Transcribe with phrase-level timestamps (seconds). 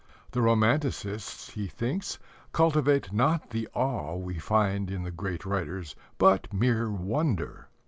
[0.31, 2.17] The romanticists, he thinks,
[2.53, 7.67] cultivate not the awe we find in the great writers, but mere wonder.